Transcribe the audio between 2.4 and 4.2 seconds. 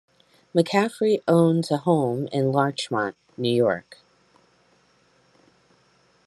Larchmont, New York.